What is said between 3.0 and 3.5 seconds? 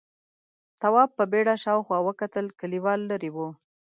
ليرې و: